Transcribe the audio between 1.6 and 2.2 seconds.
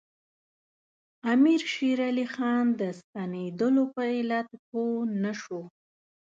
شېر